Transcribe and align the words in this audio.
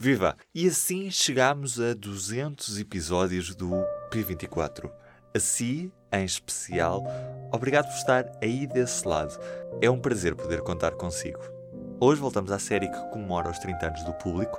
Viva! 0.00 0.36
E 0.54 0.68
assim 0.68 1.10
chegamos 1.10 1.80
a 1.80 1.92
200 1.92 2.78
episódios 2.78 3.52
do 3.52 3.84
P24. 4.12 4.88
A 5.34 5.40
si, 5.40 5.92
em 6.12 6.24
especial, 6.24 7.02
obrigado 7.52 7.86
por 7.86 7.96
estar 7.96 8.30
aí 8.40 8.64
desse 8.68 9.06
lado. 9.08 9.36
É 9.82 9.90
um 9.90 9.98
prazer 9.98 10.36
poder 10.36 10.60
contar 10.60 10.92
consigo. 10.92 11.40
Hoje 11.98 12.20
voltamos 12.20 12.52
à 12.52 12.60
série 12.60 12.88
que 12.88 13.10
comemora 13.10 13.50
os 13.50 13.58
30 13.58 13.86
anos 13.88 14.04
do 14.04 14.12
público. 14.14 14.56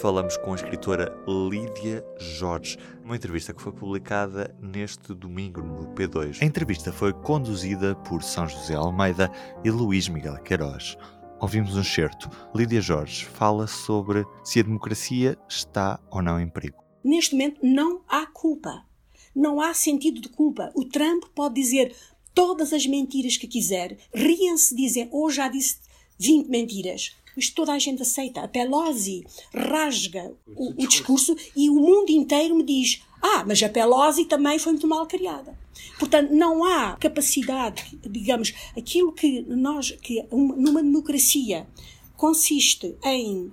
Falamos 0.00 0.36
com 0.36 0.50
a 0.50 0.56
escritora 0.56 1.14
Lídia 1.28 2.04
Jorge, 2.18 2.76
uma 3.04 3.14
entrevista 3.14 3.54
que 3.54 3.62
foi 3.62 3.70
publicada 3.70 4.52
neste 4.60 5.14
domingo 5.14 5.62
no 5.62 5.94
P2. 5.94 6.42
A 6.42 6.44
entrevista 6.44 6.92
foi 6.92 7.12
conduzida 7.12 7.94
por 7.94 8.24
São 8.24 8.48
José 8.48 8.74
Almeida 8.74 9.30
e 9.62 9.70
Luís 9.70 10.08
Miguel 10.08 10.38
Queiroz. 10.38 10.98
Ouvimos 11.42 11.76
um 11.76 11.82
certo. 11.82 12.30
Lídia 12.54 12.80
Jorge 12.80 13.24
fala 13.24 13.66
sobre 13.66 14.24
se 14.44 14.60
a 14.60 14.62
democracia 14.62 15.36
está 15.48 15.98
ou 16.08 16.22
não 16.22 16.40
em 16.40 16.48
perigo. 16.48 16.76
Neste 17.02 17.34
momento 17.34 17.58
não 17.66 18.00
há 18.08 18.24
culpa. 18.26 18.86
Não 19.34 19.60
há 19.60 19.74
sentido 19.74 20.20
de 20.20 20.28
culpa. 20.28 20.70
O 20.72 20.84
Trump 20.84 21.24
pode 21.34 21.56
dizer 21.56 21.96
todas 22.32 22.72
as 22.72 22.86
mentiras 22.86 23.36
que 23.36 23.48
quiser. 23.48 23.98
Riem-se, 24.14 24.72
dizem, 24.72 25.08
ou 25.10 25.28
já 25.30 25.48
disse 25.48 25.80
20 26.16 26.46
mentiras. 26.48 27.16
Isto 27.36 27.56
toda 27.56 27.72
a 27.72 27.78
gente 27.80 28.02
aceita. 28.02 28.42
A 28.42 28.46
Pelosi 28.46 29.24
rasga 29.52 30.32
o, 30.46 30.70
o 30.80 30.86
discurso 30.86 31.34
e 31.56 31.68
o 31.68 31.74
mundo 31.74 32.10
inteiro 32.10 32.54
me 32.54 32.62
diz: 32.62 33.02
ah, 33.22 33.44
mas 33.46 33.62
a 33.62 33.68
Pelosi 33.68 34.24
também 34.24 34.58
foi 34.58 34.72
muito 34.72 34.88
mal 34.88 35.06
criada. 35.06 35.56
Portanto, 35.98 36.32
não 36.32 36.64
há 36.64 36.96
capacidade, 36.96 37.98
digamos, 38.02 38.52
aquilo 38.76 39.12
que 39.12 39.42
nós, 39.42 39.92
que 39.92 40.26
numa 40.32 40.82
democracia 40.82 41.66
consiste 42.16 42.96
em 43.04 43.46
uh, 43.46 43.52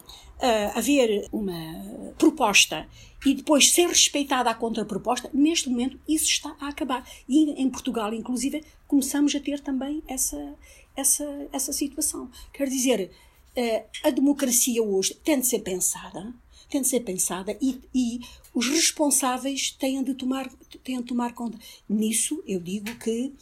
haver 0.76 1.28
uma 1.32 2.14
proposta 2.18 2.88
e 3.26 3.36
depois 3.36 3.72
ser 3.72 3.88
respeitada 3.88 4.50
a 4.50 4.55
contraproposta, 4.55 5.30
neste 5.34 5.70
momento 5.70 6.00
isso 6.08 6.25
está 6.25 6.56
a 6.59 6.70
acabar. 6.70 7.08
E 7.28 7.52
em 7.62 7.70
Portugal, 7.70 8.14
inclusive, 8.14 8.64
começamos 8.88 9.36
a 9.36 9.40
ter 9.40 9.59
também 9.59 10.02
essa, 10.08 10.56
essa, 10.95 11.47
essa 11.52 11.73
situação. 11.73 12.30
Quer 12.53 12.67
dizer, 12.67 13.12
eh, 13.56 13.86
a 14.03 14.09
democracia 14.09 14.81
hoje 14.81 15.14
tem 15.16 15.40
de 15.40 15.47
ser 15.47 15.59
pensada, 15.59 16.34
tem 16.70 16.81
de 16.81 16.88
ser 16.88 17.02
pensada 17.02 17.58
e, 17.62 17.80
e 17.94 18.20
os 18.53 18.67
responsáveis 18.67 19.72
têm 19.72 20.03
de 20.03 20.14
tomar, 20.14 20.50
têm 20.84 20.98
de 20.98 21.03
tomar 21.03 21.34
conta. 21.34 21.58
Nisso, 21.88 22.44
eu 22.45 22.59
digo 22.59 22.95
que 23.00 23.34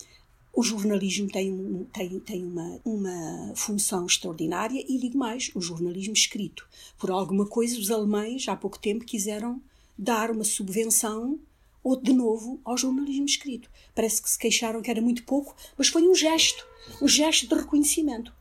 o 0.58 0.64
jornalismo 0.64 1.30
tem, 1.30 1.88
tem, 1.94 2.20
tem 2.20 2.44
uma, 2.44 2.82
uma 2.84 3.54
função 3.56 4.08
extraordinária 4.08 4.84
e 4.88 4.98
digo 4.98 5.16
mais, 5.16 5.52
o 5.54 5.62
jornalismo 5.62 6.14
escrito. 6.14 6.68
Por 6.98 7.12
alguma 7.12 7.46
coisa, 7.46 7.78
os 7.78 7.92
alemães, 7.92 8.48
há 8.48 8.56
pouco 8.56 8.80
tempo, 8.80 9.06
quiseram 9.06 9.62
dar 9.96 10.32
uma 10.32 10.44
subvenção 10.44 11.40
ou 11.84 11.96
de 11.96 12.12
novo 12.12 12.60
ao 12.66 12.76
jornalismo 12.76 13.26
escrito. 13.26 13.70
Parece 13.94 14.22
que 14.22 14.30
se 14.30 14.38
queixaram 14.40 14.82
que 14.82 14.90
era 14.90 15.02
muito 15.02 15.24
pouco, 15.24 15.56
mas 15.78 15.90
foi 15.90 16.08
um 16.08 16.16
gesto, 16.16 16.66
um 17.02 17.08
gesto 17.08 17.48
de 17.48 17.54
reconhecimento. 17.54 18.34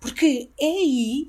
Porque 0.00 0.48
é 0.58 0.66
aí, 0.66 1.28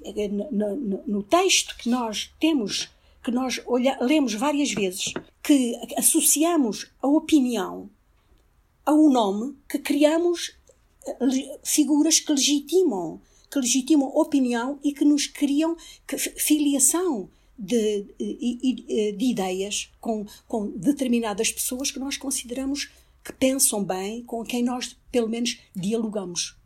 no, 0.52 0.76
no, 0.76 1.04
no 1.06 1.24
texto 1.24 1.76
que 1.78 1.90
nós 1.90 2.34
temos, 2.40 2.90
que 3.24 3.32
nós 3.32 3.62
olha, 3.66 3.98
lemos 4.02 4.34
várias 4.34 4.72
vezes, 4.72 5.14
que 5.44 5.80
associamos 5.98 6.92
a 7.02 7.08
opinião 7.08 7.90
a 8.86 8.94
um 8.94 9.12
nome, 9.12 9.56
que 9.70 9.78
criamos 9.80 10.56
eh, 11.06 11.60
figuras 11.64 12.20
que 12.20 12.32
legitimam, 12.32 13.22
que 13.52 13.60
legitimam 13.60 14.08
opinião 14.10 14.80
e 14.84 14.94
que 14.94 15.06
nos 15.06 15.28
criam 15.28 15.76
filiação 16.38 17.30
de, 17.58 18.06
de, 18.18 19.12
de 19.12 19.26
ideias 19.26 19.92
com, 20.00 20.26
com 20.48 20.72
determinadas 20.72 21.52
pessoas 21.52 21.92
que 21.92 22.00
nós 22.00 22.18
consideramos 22.18 22.90
que 23.24 23.34
pensam 23.34 23.84
bem, 23.84 24.24
com 24.24 24.44
quem 24.44 24.64
nós, 24.64 24.98
pelo 25.12 25.30
menos, 25.30 25.60
dialogamos. 25.76 26.59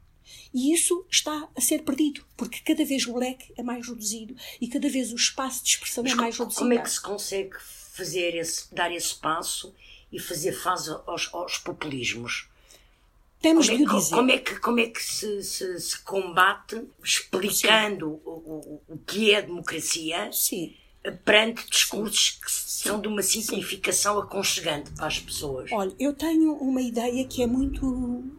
E 0.53 0.73
isso 0.73 1.05
está 1.09 1.47
a 1.55 1.61
ser 1.61 1.83
perdido, 1.83 2.23
porque 2.37 2.59
cada 2.59 2.85
vez 2.85 3.05
o 3.07 3.17
leque 3.17 3.53
é 3.57 3.63
mais 3.63 3.87
reduzido 3.87 4.35
e 4.61 4.67
cada 4.67 4.89
vez 4.89 5.11
o 5.11 5.15
espaço 5.15 5.63
de 5.63 5.71
expressão 5.71 6.03
Mas 6.03 6.13
é 6.13 6.15
mais 6.15 6.37
reduzido. 6.37 6.59
Como 6.59 6.73
é 6.73 6.77
que 6.77 6.89
se 6.89 7.01
consegue 7.01 7.55
fazer 7.59 8.35
esse, 8.35 8.73
dar 8.73 8.91
esse 8.91 9.15
passo 9.15 9.73
e 10.11 10.19
fazer 10.19 10.53
face 10.53 10.89
aos, 11.07 11.33
aos 11.33 11.57
populismos? 11.57 12.47
Temos 13.41 13.67
como 13.67 13.81
é, 13.81 13.85
o 13.85 13.99
dizer. 13.99 14.15
Como 14.15 14.31
é 14.31 14.37
que, 14.37 14.59
como 14.59 14.79
é 14.79 14.87
que 14.87 15.03
se, 15.03 15.43
se, 15.43 15.79
se 15.79 15.99
combate 15.99 16.81
explicando 17.03 18.21
o, 18.23 18.29
o, 18.29 18.81
o, 18.87 18.97
que 18.99 19.31
é 19.31 19.39
a 19.39 19.41
democracia? 19.41 20.31
Sim 20.31 20.73
perante 21.25 21.69
discursos 21.69 22.39
que 22.43 22.51
são 22.51 22.99
de 22.99 23.07
uma 23.07 23.21
simplificação 23.21 24.15
Sim. 24.15 24.21
aconchegante 24.21 24.91
para 24.91 25.07
as 25.07 25.19
pessoas. 25.19 25.71
Olha, 25.71 25.93
eu 25.99 26.13
tenho 26.13 26.53
uma 26.53 26.81
ideia 26.81 27.25
que 27.25 27.41
é 27.41 27.47
muito, 27.47 27.85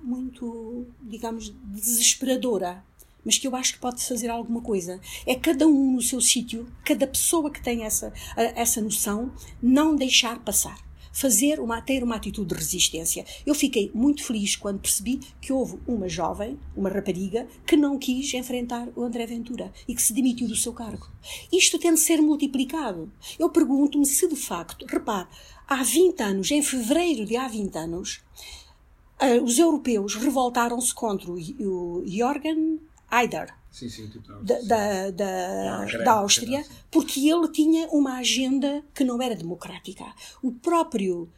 muito, 0.02 0.86
digamos, 1.02 1.54
desesperadora, 1.64 2.84
mas 3.24 3.38
que 3.38 3.46
eu 3.46 3.56
acho 3.56 3.74
que 3.74 3.78
pode 3.78 4.04
fazer 4.06 4.28
alguma 4.28 4.60
coisa. 4.60 5.00
É 5.26 5.34
cada 5.34 5.66
um 5.66 5.92
no 5.94 6.02
seu 6.02 6.20
sítio, 6.20 6.66
cada 6.84 7.06
pessoa 7.06 7.50
que 7.50 7.62
tem 7.62 7.84
essa, 7.84 8.12
essa 8.36 8.80
noção, 8.80 9.32
não 9.62 9.96
deixar 9.96 10.38
passar 10.40 10.83
fazer 11.14 11.60
uma, 11.60 11.80
ter 11.80 12.02
uma 12.02 12.16
atitude 12.16 12.48
de 12.48 12.54
resistência. 12.56 13.24
Eu 13.46 13.54
fiquei 13.54 13.90
muito 13.94 14.24
feliz 14.24 14.56
quando 14.56 14.80
percebi 14.80 15.20
que 15.40 15.52
houve 15.52 15.78
uma 15.86 16.08
jovem, 16.08 16.58
uma 16.76 16.90
rapariga, 16.90 17.46
que 17.64 17.76
não 17.76 17.96
quis 17.96 18.34
enfrentar 18.34 18.88
o 18.96 19.02
André 19.02 19.24
Ventura 19.24 19.72
e 19.86 19.94
que 19.94 20.02
se 20.02 20.12
demitiu 20.12 20.48
do 20.48 20.56
seu 20.56 20.72
cargo. 20.72 21.08
Isto 21.52 21.78
tem 21.78 21.94
de 21.94 22.00
ser 22.00 22.20
multiplicado. 22.20 23.10
Eu 23.38 23.48
pergunto-me 23.48 24.04
se 24.04 24.26
de 24.26 24.36
facto, 24.36 24.84
repare, 24.86 25.28
há 25.68 25.82
20 25.82 26.20
anos, 26.20 26.50
em 26.50 26.62
fevereiro 26.62 27.24
de 27.24 27.36
há 27.36 27.46
20 27.46 27.76
anos, 27.76 28.20
uh, 29.22 29.42
os 29.44 29.58
europeus 29.58 30.16
revoltaram-se 30.16 30.92
contra 30.92 31.30
o 31.30 32.02
Jorgen 32.04 32.80
Haider, 33.16 33.54
sim, 33.70 33.88
sim, 33.88 34.10
da, 34.42 34.60
da, 34.60 35.10
da, 35.10 35.84
da 36.04 36.12
Áustria, 36.12 36.64
porque 36.90 37.28
ele 37.28 37.48
tinha 37.48 37.88
uma 37.88 38.18
agenda 38.18 38.84
que 38.94 39.04
não 39.04 39.20
era 39.20 39.36
democrática. 39.36 40.04
O 40.42 40.52
próprio 40.52 41.28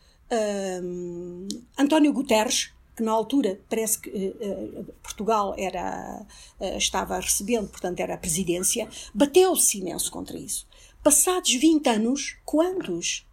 um, 0.83 1.49
António 1.79 2.13
Guterres, 2.13 2.73
que 2.95 3.03
na 3.03 3.13
altura 3.13 3.61
parece 3.69 4.01
que 4.01 4.09
uh, 4.11 4.85
Portugal 5.03 5.55
era, 5.59 6.27
uh, 6.59 6.79
estava 6.79 7.21
recebendo, 7.21 7.69
portanto 7.69 8.01
era 8.01 8.15
a 8.15 8.19
presidência, 8.19 8.89
bateu-se 9.15 9.79
imenso 9.79 10.11
contra 10.11 10.39
isso. 10.39 10.67
Passados 11.03 11.55
20 11.55 11.87
anos, 11.89 12.37
quantos 12.45 13.27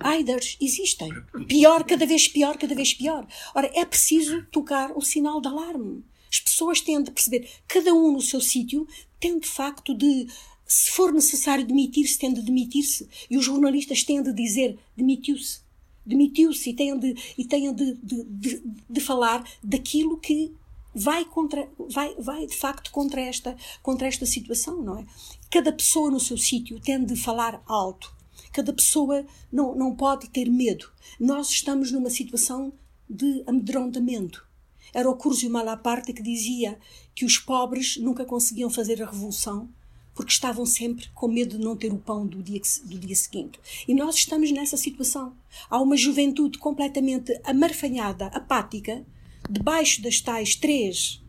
Aiders 0.00 0.56
existem? 0.60 1.12
Pior, 1.46 1.84
cada 1.84 2.06
vez 2.06 2.26
pior, 2.26 2.56
cada 2.56 2.74
vez 2.74 2.92
pior. 2.94 3.26
Ora, 3.54 3.70
é 3.74 3.84
preciso 3.84 4.44
tocar 4.46 4.92
o 4.96 5.02
sinal 5.02 5.40
de 5.40 5.48
alarme. 5.48 6.04
As 6.30 6.40
pessoas 6.40 6.80
têm 6.80 7.02
de 7.02 7.10
perceber, 7.10 7.48
cada 7.66 7.94
um 7.94 8.12
no 8.12 8.20
seu 8.20 8.40
sítio, 8.40 8.86
tem 9.20 9.38
de 9.38 9.46
facto 9.46 9.94
de, 9.94 10.26
se 10.66 10.90
for 10.90 11.12
necessário 11.12 11.66
demitir-se, 11.66 12.18
tem 12.18 12.32
de 12.32 12.42
demitir-se. 12.42 13.08
E 13.30 13.36
os 13.36 13.44
jornalistas 13.44 14.02
têm 14.02 14.22
de 14.22 14.32
dizer, 14.32 14.78
demitiu-se. 14.96 15.60
Demitiu-se 16.04 16.70
e 16.70 16.74
têm, 16.74 16.98
de, 16.98 17.16
e 17.36 17.44
têm 17.44 17.74
de, 17.74 17.94
de, 17.94 18.24
de, 18.24 18.62
de 18.88 19.00
falar 19.00 19.48
daquilo 19.62 20.18
que 20.18 20.54
vai 20.94 21.26
contra 21.26 21.68
vai 21.90 22.14
vai 22.14 22.46
de 22.46 22.56
facto 22.56 22.90
contra 22.90 23.20
esta 23.20 23.54
contra 23.82 24.08
esta 24.08 24.24
situação 24.24 24.82
não 24.82 24.98
é? 24.98 25.06
Cada 25.50 25.70
pessoa 25.70 26.10
no 26.10 26.18
seu 26.18 26.38
sítio 26.38 26.80
tem 26.80 27.04
de 27.04 27.14
falar 27.14 27.62
alto. 27.66 28.14
Cada 28.50 28.72
pessoa 28.72 29.26
não 29.52 29.74
não 29.74 29.94
pode 29.94 30.30
ter 30.30 30.48
medo. 30.48 30.90
Nós 31.20 31.50
estamos 31.50 31.92
numa 31.92 32.08
situação 32.08 32.72
de 33.10 33.42
amedrontamento 33.46 34.45
era 34.92 35.08
o 35.08 35.16
Curzio 35.16 35.50
Malaparte 35.50 36.12
que 36.12 36.22
dizia 36.22 36.78
que 37.14 37.24
os 37.24 37.38
pobres 37.38 37.96
nunca 37.96 38.24
conseguiam 38.24 38.70
fazer 38.70 39.02
a 39.02 39.06
revolução 39.06 39.68
porque 40.16 40.32
estavam 40.32 40.64
sempre 40.64 41.10
com 41.14 41.28
medo 41.28 41.58
de 41.58 41.64
não 41.64 41.76
ter 41.76 41.92
o 41.92 41.98
pão 41.98 42.26
do 42.26 42.42
dia, 42.42 42.60
do 42.84 42.98
dia 42.98 43.14
seguinte. 43.14 43.60
E 43.86 43.94
nós 43.94 44.14
estamos 44.16 44.50
nessa 44.50 44.76
situação. 44.76 45.36
Há 45.68 45.78
uma 45.80 45.96
juventude 45.96 46.58
completamente 46.58 47.38
amarfanhada, 47.44 48.26
apática, 48.28 49.04
debaixo 49.48 50.00
das 50.00 50.18
tais 50.18 50.56
três, 50.56 51.22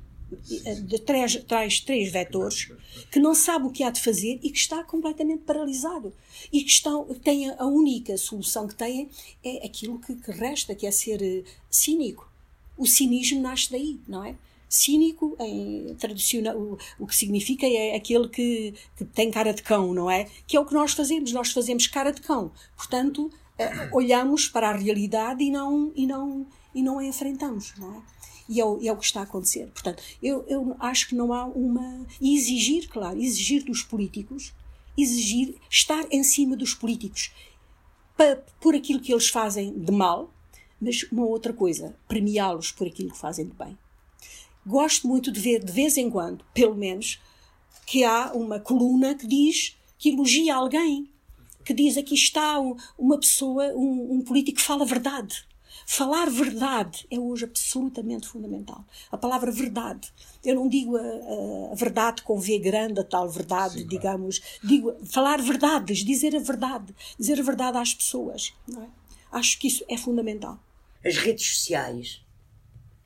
de 0.86 1.00
três, 1.00 1.36
tais 1.44 1.81
três 1.81 2.10
vetores, 2.10 2.71
que 3.12 3.19
não 3.19 3.36
sabe 3.36 3.65
o 3.65 3.71
que 3.71 3.83
há 3.83 3.89
de 3.89 4.01
fazer 4.01 4.39
e 4.42 4.50
que 4.50 4.57
está 4.57 4.81
completamente 4.86 5.44
paralisado. 5.44 6.13
E 6.51 6.63
que 6.63 6.71
estão, 6.71 7.06
tem 7.15 7.50
a 7.50 7.65
única 7.65 8.18
solução 8.18 8.68
que 8.68 8.75
têm 8.75 9.10
é 9.44 9.65
aquilo 9.65 10.00
que, 10.00 10.15
que 10.15 10.31
resta, 10.31 10.74
que 10.74 10.88
é 10.88 10.92
ser 10.92 11.21
eh, 11.21 11.44
cínico 11.69 12.26
o 12.77 12.85
cinismo 12.85 13.41
nasce 13.41 13.71
daí, 13.71 14.00
não 14.07 14.24
é? 14.24 14.35
Cínico, 14.69 15.35
em 15.39 15.95
tradicional, 15.95 16.57
o, 16.57 16.77
o 17.00 17.07
que 17.07 17.15
significa 17.15 17.65
é 17.65 17.95
aquele 17.95 18.27
que, 18.27 18.74
que 18.97 19.06
tem 19.06 19.31
cara 19.31 19.53
de 19.53 19.63
cão, 19.63 19.94
não 19.94 20.12
é? 20.12 20.25
Que 20.45 20.57
é 20.57 20.59
o 20.59 20.65
que 20.65 20.74
nós 20.74 20.91
fazemos, 20.94 21.31
nós 21.31 21.51
fazemos 21.51 21.88
cara 21.88 22.12
de 22.12 22.21
cão. 22.21 22.51
Portanto, 22.75 23.31
eh, 23.57 23.89
olhamos 23.94 24.47
para 24.50 24.69
a 24.69 24.74
realidade 24.75 25.41
e 25.41 25.50
não, 25.50 25.94
e 25.95 26.06
não, 26.06 26.45
e 26.75 26.83
não 26.83 27.00
a 27.00 27.06
enfrentamos, 27.06 27.74
não 27.77 27.95
é? 27.95 28.01
E 28.50 28.59
é, 28.59 28.65
o, 28.65 28.79
é 28.81 28.91
o 28.91 28.97
que 28.97 29.06
está 29.06 29.21
a 29.21 29.24
acontecer. 29.24 29.68
Portanto, 29.68 30.03
eu, 30.21 30.45
eu 30.47 30.75
acho 30.79 31.07
que 31.07 31.15
não 31.15 31.33
há 31.33 31.45
uma. 31.45 32.06
E 32.19 32.35
exigir, 32.35 32.89
claro, 32.89 33.19
exigir 33.19 33.63
dos 33.63 33.83
políticos 33.83 34.53
exigir 34.97 35.56
estar 35.69 36.06
em 36.12 36.24
cima 36.24 36.57
dos 36.57 36.74
políticos 36.74 37.31
para, 38.15 38.38
por 38.59 38.74
aquilo 38.74 39.00
que 39.00 39.13
eles 39.13 39.29
fazem 39.29 39.71
de 39.77 39.91
mal, 39.91 40.33
mas 40.79 41.03
uma 41.12 41.25
outra 41.25 41.53
coisa, 41.53 41.95
premiá-los 42.07 42.71
por 42.71 42.88
aquilo 42.88 43.12
que 43.12 43.18
fazem 43.18 43.45
de 43.45 43.53
bem. 43.53 43.77
Gosto 44.65 45.07
muito 45.07 45.31
de 45.31 45.39
ver, 45.39 45.63
de 45.63 45.71
vez 45.71 45.97
em 45.97 46.09
quando, 46.09 46.44
pelo 46.53 46.75
menos, 46.75 47.21
que 47.85 48.03
há 48.03 48.33
uma 48.33 48.59
coluna 48.59 49.15
que 49.15 49.25
diz 49.25 49.77
que 49.97 50.09
elogia 50.09 50.56
alguém, 50.56 51.09
que 51.63 51.74
diz 51.74 51.97
aqui 51.97 52.15
está 52.15 52.59
uma 52.97 53.18
pessoa, 53.18 53.74
um, 53.74 54.15
um 54.15 54.21
político 54.21 54.57
que 54.57 54.63
fala 54.63 54.85
verdade. 54.85 55.45
Falar 55.85 56.29
verdade 56.29 57.07
é 57.09 57.18
hoje 57.18 57.45
absolutamente 57.45 58.27
fundamental. 58.27 58.83
A 59.09 59.18
palavra 59.18 59.50
verdade. 59.51 60.12
Eu 60.44 60.56
não 60.56 60.68
digo 60.68 60.97
a, 60.97 61.71
a, 61.71 61.75
verdade 61.75 62.24
com 62.24 62.38
V 62.38 62.59
grande, 62.59 63.00
a 63.00 63.06
tal 63.06 63.29
verdade, 63.29 63.79
Sim, 63.79 63.88
digamos. 63.88 64.41
Digo 64.62 64.94
falar 65.06 65.41
verdades, 65.41 66.00
dizer 66.00 66.35
a 66.35 66.39
verdade. 66.39 66.94
Dizer 67.18 67.39
a 67.39 67.44
verdade 67.44 67.77
às 67.77 67.94
pessoas. 67.94 68.53
É? 68.77 68.85
Acho 69.31 69.57
que 69.57 69.68
isso 69.68 69.85
é 69.88 69.95
fundamental. 69.95 70.59
As 71.07 71.15
redes 71.15 71.56
sociais 71.56 72.21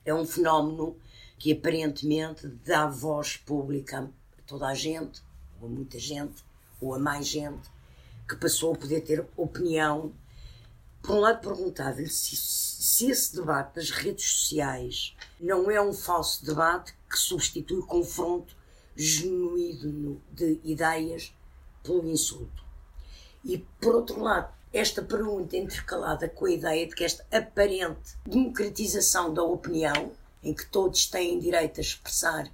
é 0.04 0.12
um 0.12 0.26
fenómeno 0.26 0.96
que 1.38 1.52
aparentemente 1.52 2.48
dá 2.48 2.88
voz 2.88 3.36
pública 3.36 4.10
a 4.36 4.42
toda 4.44 4.66
a 4.66 4.74
gente, 4.74 5.22
ou 5.60 5.68
a 5.68 5.70
muita 5.70 6.00
gente, 6.00 6.42
ou 6.80 6.96
a 6.96 6.98
mais 6.98 7.28
gente, 7.28 7.70
que 8.28 8.34
passou 8.34 8.74
a 8.74 8.76
poder 8.76 9.02
ter 9.02 9.24
opinião 9.36 10.12
por 11.00 11.14
um 11.14 11.20
lado, 11.20 11.42
perguntava-lhe 11.42 12.08
se, 12.08 12.34
se 12.34 13.08
esse 13.08 13.36
debate 13.36 13.76
das 13.76 13.90
redes 13.90 14.28
sociais 14.28 15.16
não 15.38 15.70
é 15.70 15.80
um 15.80 15.92
falso 15.92 16.44
debate 16.44 16.92
que 17.08 17.16
substitui 17.16 17.78
o 17.78 17.86
confronto 17.86 18.56
genuíno 18.96 20.20
de 20.32 20.58
ideias 20.64 21.32
pelo 21.84 22.10
insulto. 22.10 22.64
E, 23.44 23.58
por 23.80 23.94
outro 23.94 24.20
lado, 24.20 24.52
esta 24.72 25.02
pergunta 25.02 25.56
intercalada 25.56 26.28
com 26.28 26.46
a 26.46 26.50
ideia 26.50 26.86
de 26.86 26.94
que 26.94 27.04
esta 27.04 27.24
aparente 27.30 28.16
democratização 28.26 29.32
da 29.32 29.42
opinião, 29.42 30.12
em 30.42 30.54
que 30.54 30.66
todos 30.66 31.06
têm 31.06 31.38
direito 31.38 31.78
a 31.78 31.82
expressar 31.82 32.50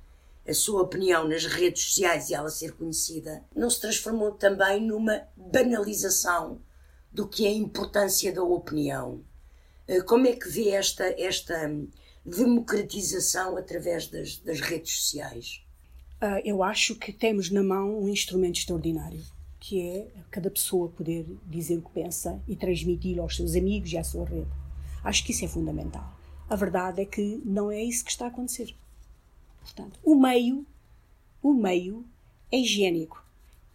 a 0.47 0.55
sua 0.55 0.83
opinião 0.83 1.29
nas 1.29 1.45
redes 1.45 1.83
sociais 1.85 2.31
e 2.31 2.35
ela 2.35 2.49
ser 2.49 2.73
conhecida, 2.73 3.45
não 3.55 3.69
se 3.69 3.81
transformou 3.81 4.33
também 4.33 4.81
numa 4.81 5.23
banalização 5.37 6.61
do 7.13 7.29
que 7.29 7.47
é 7.47 7.51
a 7.51 7.53
importância 7.53 8.33
da 8.33 8.43
opinião. 8.43 9.23
Eh, 9.87 10.01
como 10.01 10.27
é 10.27 10.33
que 10.33 10.49
vê 10.49 10.71
esta, 10.71 11.05
esta 11.21 11.71
democratização 12.25 13.57
através 13.57 14.07
das, 14.09 14.39
das 14.39 14.61
redes 14.61 14.93
sociais? 15.03 15.63
Uh, 16.21 16.41
eu 16.45 16.63
acho 16.63 16.97
que 16.97 17.13
temos 17.13 17.51
na 17.51 17.63
mão 17.63 18.03
um 18.03 18.09
instrumento 18.09 18.59
extraordinário, 18.59 19.23
que 19.61 19.81
é 19.81 20.13
cada 20.31 20.51
pessoa 20.51 20.89
poder 20.89 21.27
dizer 21.47 21.79
o 21.79 21.83
que 21.83 21.91
pensa 21.91 22.41
e 22.47 22.55
transmiti-lo 22.55 23.23
aos 23.23 23.37
seus 23.37 23.55
amigos 23.55 23.93
e 23.93 23.99
à 23.99 24.05
sua 24.05 24.25
rede. 24.25 24.51
Acho 25.03 25.25
que 25.25 25.33
isso 25.33 25.45
é 25.45 25.49
fundamental. 25.49 26.17
A 26.49 26.57
verdade 26.57 27.03
é 27.03 27.05
que 27.05 27.43
não 27.45 27.71
é 27.71 27.83
isso 27.83 28.05
que 28.05 28.11
está 28.11 28.27
a 28.27 28.29
acontecer. 28.29 28.75
Portanto, 29.61 29.99
o 30.03 30.15
meio, 30.15 30.67
o 31.43 31.53
meio 31.53 32.05
é 32.51 32.59
higiênico 32.59 33.23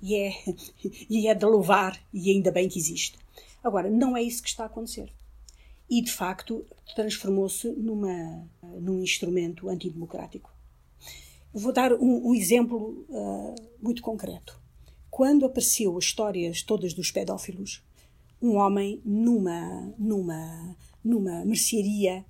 e 0.01 0.15
é, 0.15 0.33
e 1.09 1.27
é 1.27 1.35
de 1.35 1.45
louvar, 1.45 2.00
e 2.13 2.31
ainda 2.31 2.51
bem 2.51 2.68
que 2.68 2.79
existe. 2.79 3.18
Agora, 3.63 3.89
não 3.89 4.18
é 4.18 4.21
isso 4.21 4.44
que 4.44 4.50
está 4.50 4.63
a 4.63 4.68
acontecer. 4.68 5.12
E, 5.89 6.01
de 6.01 6.12
facto, 6.12 6.65
transformou-se 6.95 7.69
numa, 7.69 8.45
num 8.62 9.01
instrumento 9.01 9.69
antidemocrático. 9.69 10.51
Vou 11.53 11.71
dar 11.71 11.94
um, 11.94 12.29
um 12.29 12.36
exemplo 12.36 13.06
uh, 13.09 13.56
muito 13.81 14.01
concreto. 14.01 14.59
Quando 15.13 15.45
apareceu 15.45 15.95
as 15.95 16.06
histórias 16.06 16.63
todas 16.63 16.92
dos 16.92 17.12
pedófilos, 17.12 17.83
um 18.42 18.56
homem 18.56 19.00
numa, 19.06 19.94
numa, 19.95 20.75
numa 21.04 21.45
mercearia, 21.45 22.25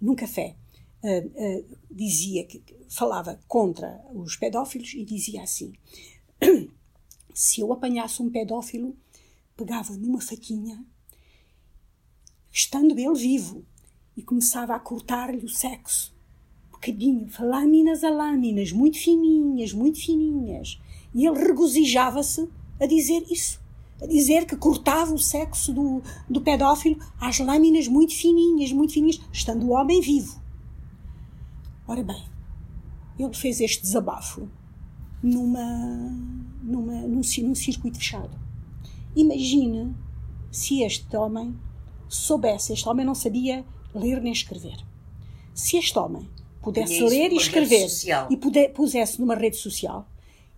num 0.00 0.16
café, 0.16 0.56
uh, 1.00 1.28
uh, 1.28 1.78
dizia 1.88 2.44
que 2.44 2.60
falava 2.88 3.38
contra 3.46 4.04
os 4.12 4.34
pedófilos 4.34 4.94
e 4.94 5.04
dizia 5.04 5.44
assim: 5.44 5.74
se 7.32 7.60
eu 7.60 7.72
apanhasse 7.72 8.20
um 8.20 8.28
pedófilo, 8.28 8.96
pegava 9.56 9.96
numa 9.96 10.20
faquinha, 10.20 10.84
estando 12.50 12.98
ele 12.98 13.14
vivo, 13.14 13.64
e 14.16 14.24
começava 14.24 14.74
a 14.74 14.80
cortar-lhe 14.80 15.44
o 15.44 15.48
sexo. 15.48 16.12
Bocadinho, 16.72 17.28
lâminas 17.38 18.02
a 18.02 18.10
lâminas, 18.10 18.72
muito 18.72 18.98
fininhas, 18.98 19.72
muito 19.72 20.04
fininhas. 20.04 20.80
E 21.14 21.26
ele 21.26 21.38
regozijava-se 21.38 22.48
a 22.80 22.86
dizer 22.86 23.24
isso. 23.30 23.62
A 24.02 24.06
dizer 24.06 24.44
que 24.44 24.56
cortava 24.56 25.14
o 25.14 25.18
sexo 25.18 25.72
do, 25.72 26.02
do 26.28 26.40
pedófilo 26.40 26.98
às 27.20 27.38
lâminas 27.38 27.86
muito 27.86 28.14
fininhas, 28.14 28.72
muito 28.72 28.92
fininhas, 28.92 29.20
estando 29.32 29.66
o 29.66 29.70
homem 29.70 30.00
vivo. 30.00 30.42
Ora 31.86 32.02
bem, 32.02 32.24
ele 33.18 33.34
fez 33.34 33.60
este 33.60 33.82
desabafo 33.82 34.48
numa, 35.22 35.64
numa, 36.62 37.00
num, 37.02 37.20
num 37.20 37.54
circuito 37.54 37.98
fechado. 37.98 38.36
Imagine 39.14 39.94
se 40.50 40.82
este 40.82 41.16
homem 41.16 41.54
soubesse, 42.08 42.72
este 42.72 42.88
homem 42.88 43.06
não 43.06 43.14
sabia 43.14 43.64
ler 43.94 44.20
nem 44.20 44.32
escrever. 44.32 44.76
Se 45.54 45.76
este 45.76 45.96
homem 45.98 46.28
pudesse 46.60 47.00
ler 47.02 47.32
e 47.32 47.36
escrever 47.36 47.88
e 48.30 48.36
puder, 48.36 48.72
pusesse 48.72 49.20
numa 49.20 49.34
rede 49.34 49.56
social, 49.56 50.08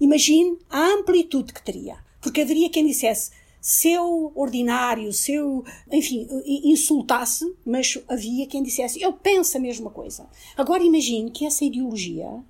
imagine 0.01 0.59
a 0.71 0.95
amplitude 0.95 1.53
que 1.53 1.63
teria. 1.63 1.97
Porque 2.21 2.41
haveria 2.41 2.71
quem 2.71 2.87
dissesse 2.87 3.31
seu 3.61 4.31
ordinário, 4.35 5.13
seu, 5.13 5.65
enfim, 5.91 6.29
insultasse, 6.45 7.53
mas 7.65 7.99
havia 8.07 8.47
quem 8.47 8.63
dissesse 8.63 9.03
eu 9.03 9.13
penso 9.13 9.57
a 9.57 9.61
mesma 9.61 9.91
coisa. 9.91 10.29
Agora 10.57 10.85
imagine 10.85 11.31
que 11.31 11.45
essa 11.45 11.65
ideologia 11.65 12.45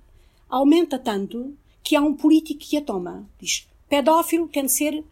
aumenta 0.47 0.99
tanto 0.99 1.55
que 1.83 1.95
há 1.95 2.01
um 2.01 2.13
político 2.13 2.59
que 2.59 2.77
a 2.77 2.81
toma. 2.81 3.27
Diz 3.39 3.67
pedófilo 3.89 4.47
tem 4.47 4.65
de 4.65 4.71
ser 4.71 5.03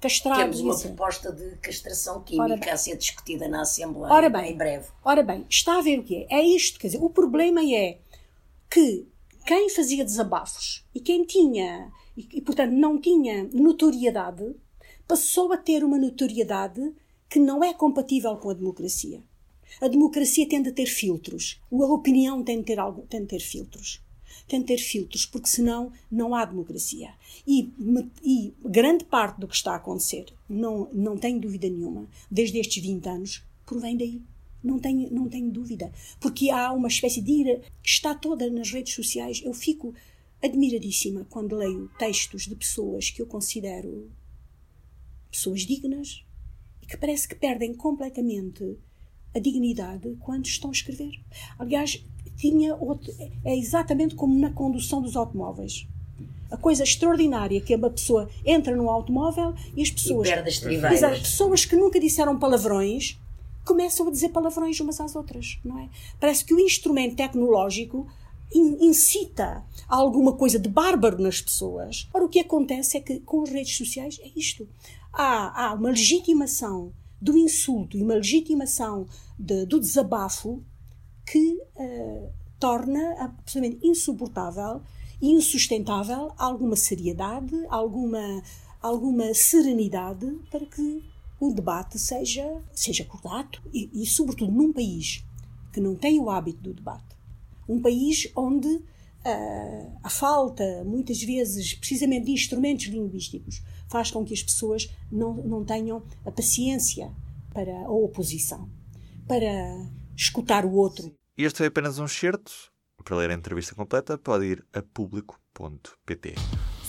castrados. 0.00 0.60
Temos 0.60 0.60
uma 0.60 0.78
proposta 0.78 1.32
de 1.32 1.56
castração 1.56 2.22
química 2.22 2.72
a 2.72 2.76
ser 2.76 2.96
discutida 2.96 3.48
na 3.48 3.62
Assembleia 3.62 4.12
ora 4.12 4.28
bem, 4.28 4.52
em 4.52 4.56
breve. 4.56 4.86
Ora 5.04 5.22
bem, 5.22 5.46
está 5.48 5.78
a 5.78 5.82
ver 5.82 5.98
o 5.98 6.04
que 6.04 6.26
é? 6.30 6.38
É 6.38 6.42
isto, 6.42 6.78
quer 6.78 6.88
dizer, 6.88 7.02
o 7.02 7.10
problema 7.10 7.60
é 7.64 7.98
que 8.70 9.06
quem 9.46 9.68
fazia 9.68 10.04
desabafos 10.04 10.84
e 10.94 11.00
quem 11.00 11.24
tinha, 11.24 11.92
e, 12.16 12.26
e 12.32 12.40
portanto 12.40 12.72
não 12.72 12.98
tinha 12.98 13.44
notoriedade, 13.52 14.54
passou 15.06 15.52
a 15.52 15.56
ter 15.56 15.84
uma 15.84 15.98
notoriedade 15.98 16.92
que 17.28 17.38
não 17.38 17.62
é 17.62 17.74
compatível 17.74 18.36
com 18.36 18.50
a 18.50 18.54
democracia. 18.54 19.22
A 19.80 19.88
democracia 19.88 20.48
tende 20.48 20.68
a 20.68 20.72
ter 20.72 20.86
filtros. 20.86 21.60
A 21.72 21.86
opinião 21.86 22.42
tem 22.44 22.58
de 22.58 22.64
ter, 22.64 22.78
algo, 22.78 23.02
tem 23.08 23.22
de 23.22 23.26
ter 23.26 23.40
filtros 23.40 24.04
tem 24.46 24.60
de 24.60 24.66
ter 24.66 24.78
filtros, 24.78 25.26
porque 25.26 25.48
senão 25.48 25.92
não 26.10 26.34
há 26.34 26.44
democracia. 26.44 27.10
E, 27.46 27.72
e 28.22 28.52
grande 28.64 29.04
parte 29.04 29.40
do 29.40 29.48
que 29.48 29.54
está 29.54 29.72
a 29.72 29.76
acontecer, 29.76 30.26
não, 30.48 30.88
não 30.92 31.16
tenho 31.16 31.40
dúvida 31.40 31.68
nenhuma, 31.68 32.06
desde 32.30 32.58
estes 32.58 32.82
20 32.82 33.08
anos, 33.08 33.42
provém 33.64 33.96
daí. 33.96 34.20
Não 34.64 34.78
tenho, 34.78 35.12
não 35.12 35.28
tenho 35.28 35.50
dúvida. 35.50 35.92
Porque 36.18 36.48
há 36.48 36.72
uma 36.72 36.88
espécie 36.88 37.20
de 37.20 37.30
ira 37.30 37.60
que 37.82 37.90
está 37.90 38.14
toda 38.14 38.50
nas 38.50 38.72
redes 38.72 38.94
sociais. 38.94 39.42
Eu 39.44 39.52
fico 39.52 39.94
admiradíssima 40.42 41.26
quando 41.28 41.54
leio 41.54 41.90
textos 41.98 42.46
de 42.46 42.56
pessoas 42.56 43.10
que 43.10 43.20
eu 43.20 43.26
considero 43.26 44.10
pessoas 45.30 45.62
dignas 45.62 46.24
e 46.82 46.86
que 46.86 46.96
parece 46.96 47.28
que 47.28 47.34
perdem 47.34 47.74
completamente 47.74 48.78
a 49.34 49.38
dignidade 49.38 50.16
quando 50.20 50.46
estão 50.46 50.70
a 50.70 50.72
escrever. 50.72 51.20
Aliás, 51.58 52.04
tinha 52.36 52.74
outro, 52.74 53.12
é 53.44 53.56
exatamente 53.56 54.14
como 54.14 54.38
na 54.38 54.50
condução 54.50 55.02
dos 55.02 55.16
automóveis. 55.16 55.86
A 56.50 56.56
coisa 56.56 56.84
extraordinária 56.84 57.60
que 57.60 57.74
uma 57.74 57.90
pessoa 57.90 58.30
entra 58.44 58.76
no 58.76 58.88
automóvel 58.88 59.54
e 59.76 59.82
as 59.82 59.90
pessoas. 59.90 60.28
E 60.28 60.32
perde 60.32 60.48
as 61.04 61.18
pessoas 61.20 61.64
que 61.64 61.74
nunca 61.74 61.98
disseram 61.98 62.38
palavrões 62.38 63.18
começam 63.64 64.06
a 64.06 64.10
dizer 64.10 64.28
palavrões 64.30 64.78
umas 64.80 65.00
às 65.00 65.16
outras, 65.16 65.58
não 65.64 65.78
é? 65.78 65.88
Parece 66.20 66.44
que 66.44 66.54
o 66.54 66.60
instrumento 66.60 67.16
tecnológico 67.16 68.06
incita 68.52 69.64
a 69.88 69.96
alguma 69.96 70.32
coisa 70.32 70.58
de 70.58 70.68
bárbaro 70.68 71.20
nas 71.20 71.40
pessoas. 71.40 72.08
Ora, 72.12 72.24
o 72.24 72.28
que 72.28 72.38
acontece 72.38 72.96
é 72.96 73.00
que 73.00 73.20
com 73.20 73.42
as 73.42 73.50
redes 73.50 73.76
sociais 73.76 74.20
é 74.22 74.30
isto. 74.36 74.68
Há, 75.12 75.66
há 75.66 75.74
uma 75.74 75.90
legitimação 75.90 76.92
do 77.20 77.36
insulto 77.36 77.96
e 77.96 78.02
uma 78.02 78.14
legitimação 78.14 79.06
de, 79.38 79.64
do 79.66 79.80
desabafo 79.80 80.62
que 81.26 81.58
uh, 81.76 82.28
torna 82.60 83.14
absolutamente 83.18 83.86
insuportável 83.86 84.82
e 85.20 85.30
insustentável 85.30 86.32
alguma 86.36 86.76
seriedade, 86.76 87.54
alguma, 87.68 88.42
alguma 88.80 89.32
serenidade 89.32 90.26
para 90.50 90.66
que 90.66 91.02
o 91.48 91.54
debate 91.54 91.98
seja, 91.98 92.62
seja 92.72 93.04
cordato 93.04 93.62
e, 93.72 93.90
e, 93.92 94.06
sobretudo, 94.06 94.52
num 94.52 94.72
país 94.72 95.24
que 95.72 95.80
não 95.80 95.94
tem 95.94 96.18
o 96.20 96.30
hábito 96.30 96.62
do 96.62 96.72
debate. 96.72 97.16
Um 97.68 97.80
país 97.80 98.30
onde 98.36 98.82
a, 99.24 100.06
a 100.06 100.10
falta, 100.10 100.84
muitas 100.84 101.22
vezes, 101.22 101.74
precisamente 101.74 102.26
de 102.26 102.32
instrumentos 102.32 102.86
linguísticos, 102.86 103.62
faz 103.88 104.10
com 104.10 104.24
que 104.24 104.34
as 104.34 104.42
pessoas 104.42 104.88
não, 105.10 105.34
não 105.34 105.64
tenham 105.64 106.02
a 106.24 106.30
paciência 106.30 107.10
para 107.52 107.76
a 107.84 107.90
oposição, 107.90 108.68
para 109.26 109.48
escutar 110.16 110.64
o 110.64 110.72
outro. 110.72 111.14
Este 111.36 111.58
foi 111.58 111.66
apenas 111.66 111.98
um 111.98 112.04
excerto. 112.04 112.52
Para 113.02 113.16
ler 113.16 113.30
a 113.30 113.34
entrevista 113.34 113.74
completa, 113.74 114.16
pode 114.16 114.46
ir 114.46 114.64
a 114.72 114.80
público.pt. 114.80 116.34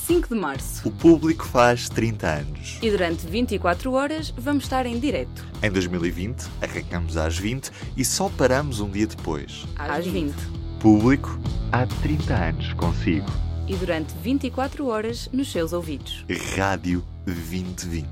5 0.05 0.35
de 0.35 0.39
março. 0.39 0.87
O 0.87 0.91
público 0.91 1.43
faz 1.43 1.89
30 1.89 2.27
anos. 2.27 2.77
E 2.79 2.91
durante 2.91 3.25
24 3.25 3.91
horas 3.91 4.31
vamos 4.37 4.65
estar 4.65 4.85
em 4.85 4.99
direto. 4.99 5.43
Em 5.63 5.71
2020, 5.71 6.47
arrancamos 6.61 7.17
às 7.17 7.35
20 7.35 7.71
e 7.97 8.05
só 8.05 8.29
paramos 8.29 8.79
um 8.79 8.87
dia 8.87 9.07
depois. 9.07 9.65
Às 9.75 10.05
20. 10.05 10.35
Público 10.79 11.39
há 11.71 11.87
30 11.87 12.35
anos 12.35 12.73
consigo. 12.73 13.25
E 13.67 13.75
durante 13.77 14.13
24 14.21 14.85
horas 14.85 15.27
nos 15.33 15.51
seus 15.51 15.73
ouvidos. 15.73 16.23
Rádio 16.55 17.03
2020. 17.25 18.07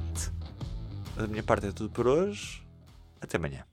Da 1.16 1.28
minha 1.28 1.44
parte 1.44 1.68
é 1.68 1.72
tudo 1.72 1.92
por 1.92 2.08
hoje. 2.08 2.64
Até 3.22 3.38
amanhã. 3.38 3.64